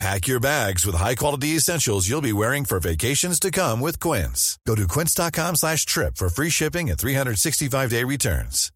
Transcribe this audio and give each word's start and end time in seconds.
Pack 0.00 0.26
your 0.26 0.40
bags 0.40 0.84
with 0.84 0.96
high-quality 0.96 1.56
essentials 1.56 2.08
you'll 2.08 2.20
be 2.20 2.32
wearing 2.32 2.64
for 2.64 2.80
vacations 2.80 3.38
to 3.40 3.50
come 3.50 3.80
with 3.80 4.00
Quince. 4.00 4.58
Go 4.66 4.74
to 4.74 4.86
quince.com 4.88 5.56
slash 5.56 5.86
trip 5.86 6.16
for 6.16 6.28
free 6.28 6.50
shipping 6.50 6.90
and 6.90 6.98
365-day 6.98 8.04
returns. 8.04 8.70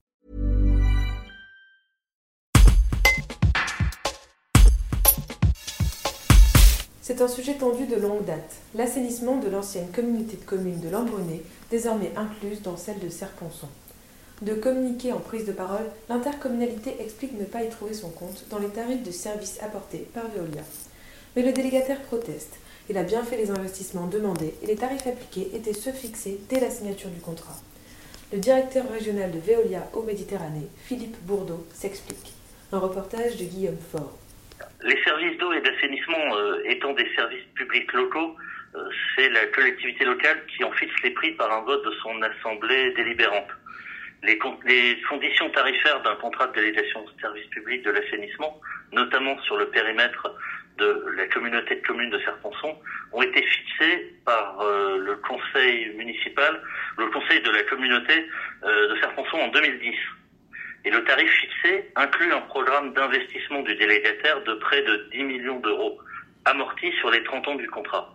C'est 7.02 7.23
un 7.23 7.28
sujet 7.28 7.54
tendu 7.54 7.87
de 7.87 7.96
longue 7.96 8.26
date. 8.26 8.56
L'assainissement 8.74 9.38
de 9.38 9.48
l'ancienne 9.48 9.90
communauté 9.92 10.37
de 10.37 10.45
communes 10.45 10.80
de 10.80 10.90
Lambronay, 10.90 11.42
désormais 11.70 12.12
incluse 12.16 12.60
dans 12.62 12.76
celle 12.76 12.98
de 12.98 13.09
Serponçon. 13.09 13.68
De 14.42 14.52
communiquer 14.52 15.12
en 15.12 15.18
prise 15.18 15.46
de 15.46 15.52
parole, 15.52 15.90
l'intercommunalité 16.09 16.96
explique 17.00 17.38
ne 17.38 17.45
pas 17.45 17.64
y 17.64 17.70
trouver 17.70 17.95
son 17.95 18.10
compte 18.10 18.45
dans 18.50 18.59
les 18.59 18.68
tarifs 18.68 19.02
de 19.02 19.10
services 19.10 19.59
apportés 19.62 20.06
par 20.14 20.24
Veolia. 20.28 20.62
Mais 21.38 21.45
le 21.45 21.52
délégataire 21.52 22.02
proteste. 22.02 22.59
Il 22.91 22.98
a 22.98 23.05
bien 23.05 23.23
fait 23.23 23.37
les 23.37 23.52
investissements 23.52 24.09
demandés 24.09 24.55
et 24.60 24.66
les 24.66 24.74
tarifs 24.74 25.06
appliqués 25.06 25.55
étaient 25.55 25.73
ceux 25.73 25.92
fixés 25.92 26.37
dès 26.51 26.59
la 26.59 26.69
signature 26.69 27.10
du 27.10 27.20
contrat. 27.20 27.55
Le 28.33 28.41
directeur 28.41 28.91
régional 28.91 29.30
de 29.30 29.38
Veolia 29.38 29.87
au 29.95 30.02
Méditerranée, 30.02 30.66
Philippe 30.82 31.16
Bourdeau, 31.23 31.65
s'explique. 31.73 32.32
Un 32.73 32.80
reportage 32.80 33.37
de 33.37 33.45
Guillaume 33.45 33.79
Faure. 33.79 34.18
Les 34.82 35.01
services 35.04 35.38
d'eau 35.38 35.52
et 35.52 35.60
d'assainissement 35.60 36.35
euh, 36.35 36.60
étant 36.65 36.93
des 36.95 37.09
services 37.15 37.46
publics 37.55 37.93
locaux, 37.93 38.34
euh, 38.74 38.88
c'est 39.15 39.29
la 39.29 39.46
collectivité 39.46 40.05
locale 40.05 40.45
qui 40.49 40.65
en 40.65 40.73
fixe 40.73 41.01
les 41.05 41.12
prix 41.12 41.30
par 41.34 41.52
un 41.52 41.60
vote 41.60 41.84
de 41.84 41.93
son 42.02 42.21
assemblée 42.21 42.93
délibérante. 42.95 43.51
Les, 44.24 44.40
les 44.66 45.01
conditions 45.09 45.51
tarifaires 45.51 46.02
d'un 46.02 46.16
contrat 46.16 46.49
de 46.49 46.55
délégation 46.55 47.05
de 47.05 47.21
service 47.21 47.46
public 47.46 47.84
de 47.84 47.93
l'assainissement, 47.93 48.60
notamment 48.90 49.38
sur 49.43 49.57
le 49.57 49.68
périmètre 49.68 50.34
de 50.79 51.04
la 51.16 51.26
communauté 51.26 51.76
de 51.76 51.87
communes 51.87 52.10
de 52.10 52.18
Serponçon, 52.21 52.76
ont 53.12 53.23
été 53.23 53.43
fixées 53.43 54.15
par 54.24 54.60
euh, 54.60 54.98
le 54.98 55.16
conseil 55.16 55.90
municipal, 55.95 56.60
le 56.96 57.07
conseil 57.09 57.40
de 57.43 57.51
la 57.51 57.62
communauté 57.65 58.26
euh, 58.65 58.95
de 58.95 59.01
Serponçon 59.01 59.37
en 59.38 59.49
2010. 59.49 59.95
Et 60.84 60.90
le 60.90 61.04
tarif 61.04 61.30
fixé 61.30 61.90
inclut 61.96 62.32
un 62.32 62.40
programme 62.43 62.93
d'investissement 62.95 63.62
du 63.62 63.74
délégataire 63.74 64.43
de 64.44 64.54
près 64.54 64.82
de 64.82 65.09
10 65.12 65.25
millions 65.25 65.60
d'euros, 65.60 65.99
amorti 66.44 66.93
sur 67.00 67.10
les 67.10 67.22
30 67.25 67.49
ans 67.49 67.56
du 67.56 67.69
contrat. 67.69 68.15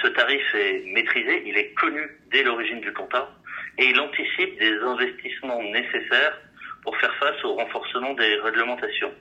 Ce 0.00 0.08
tarif 0.08 0.42
est 0.54 0.82
maîtrisé, 0.86 1.42
il 1.46 1.56
est 1.56 1.74
connu 1.74 2.02
dès 2.30 2.42
l'origine 2.42 2.80
du 2.80 2.92
contrat, 2.92 3.30
et 3.78 3.84
il 3.84 4.00
anticipe 4.00 4.58
des 4.58 4.78
investissements 4.78 5.62
nécessaires 5.62 6.40
pour 6.82 6.96
faire 6.96 7.14
face 7.16 7.44
au 7.44 7.54
renforcement 7.54 8.14
des 8.14 8.36
réglementations. 8.36 9.12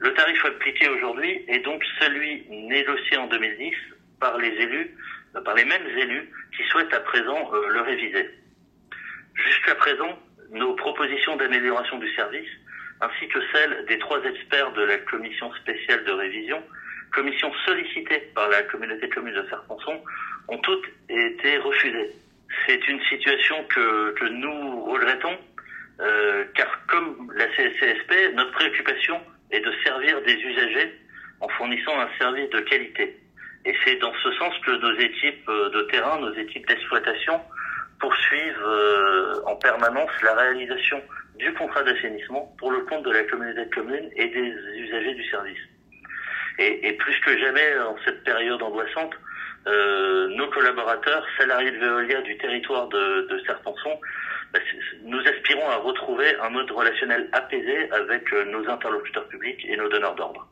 Le 0.00 0.14
tarif 0.14 0.44
appliqué 0.44 0.88
aujourd'hui 0.88 1.44
est 1.48 1.58
donc 1.60 1.82
celui 2.00 2.46
négocié 2.48 3.16
en 3.16 3.26
2010 3.26 3.74
par 4.20 4.38
les 4.38 4.48
élus, 4.48 4.96
euh, 5.34 5.40
par 5.42 5.54
les 5.54 5.64
mêmes 5.64 5.86
élus 5.86 6.30
qui 6.56 6.62
souhaitent 6.68 6.94
à 6.94 7.00
présent 7.00 7.50
euh, 7.52 7.68
le 7.68 7.80
réviser. 7.80 8.30
Jusqu'à 9.34 9.74
présent, 9.74 10.18
nos 10.50 10.74
propositions 10.74 11.36
d'amélioration 11.36 11.98
du 11.98 12.12
service, 12.14 12.48
ainsi 13.00 13.28
que 13.28 13.38
celles 13.52 13.86
des 13.86 13.98
trois 13.98 14.22
experts 14.24 14.72
de 14.72 14.82
la 14.82 14.98
commission 14.98 15.52
spéciale 15.54 16.04
de 16.04 16.12
révision, 16.12 16.62
commission 17.12 17.52
sollicitée 17.66 18.30
par 18.34 18.48
la 18.48 18.62
communauté 18.62 19.06
de 19.06 19.14
communes 19.14 19.34
de 19.34 19.48
Serponçon, 19.48 20.02
ont 20.48 20.58
toutes 20.58 20.86
été 21.08 21.58
refusées. 21.58 22.10
C'est 22.66 22.88
une 22.88 23.02
situation 23.04 23.64
que, 23.64 24.12
que 24.12 24.24
nous 24.26 24.84
regrettons, 24.84 25.36
euh, 26.00 26.44
car 26.54 26.86
comme 26.86 27.32
la 27.34 27.46
CSP, 27.48 28.34
notre 28.34 28.52
préoccupation 28.52 29.20
est 29.50 29.60
de 29.60 29.72
servir 29.84 30.20
des 30.22 30.34
usagers 30.34 30.94
en 31.40 31.48
fournissant 31.48 31.98
un 31.98 32.08
service 32.18 32.50
de 32.50 32.60
qualité. 32.60 33.18
Et 33.64 33.74
c'est 33.84 33.96
dans 33.96 34.12
ce 34.22 34.32
sens 34.32 34.54
que 34.64 34.70
nos 34.70 34.98
équipes 34.98 35.46
de 35.46 35.82
terrain, 35.90 36.18
nos 36.20 36.34
équipes 36.34 36.66
d'exploitation 36.66 37.40
poursuivent 38.00 38.64
euh, 38.64 39.34
en 39.46 39.56
permanence 39.56 40.10
la 40.22 40.34
réalisation 40.34 41.02
du 41.36 41.52
contrat 41.54 41.82
d'assainissement 41.82 42.54
pour 42.58 42.70
le 42.70 42.80
compte 42.80 43.04
de 43.04 43.10
la 43.10 43.24
communauté 43.24 43.64
de 43.64 43.74
communes 43.74 44.10
et 44.16 44.26
des 44.28 44.54
usagers 44.76 45.14
du 45.14 45.24
service. 45.28 45.58
Et, 46.58 46.88
et 46.88 46.92
plus 46.94 47.18
que 47.20 47.38
jamais 47.38 47.78
en 47.80 47.96
cette 48.04 48.24
période 48.24 48.62
angoissante, 48.62 49.14
euh, 49.66 50.28
nos 50.28 50.48
collaborateurs, 50.50 51.24
salariés 51.38 51.72
de 51.72 51.78
Veolia 51.78 52.22
du 52.22 52.36
territoire 52.38 52.88
de, 52.88 53.26
de 53.28 53.42
Serponçon, 53.46 54.00
bah, 54.52 54.60
nous 55.02 55.20
aspirons 55.20 55.68
à 55.68 55.76
retrouver 55.76 56.34
un 56.40 56.50
mode 56.50 56.70
relationnel 56.70 57.28
apaisé 57.32 57.90
avec 57.92 58.32
euh, 58.32 58.44
nos 58.46 58.68
interlocuteurs 58.68 59.28
publics 59.28 59.64
et 59.68 59.76
nos 59.76 59.88
donneurs 59.88 60.14
d'ordre. 60.14 60.48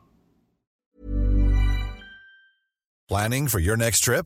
Planning 3.07 3.47
for 3.47 3.59
your 3.59 3.77
next 3.77 4.03
trip? 4.03 4.25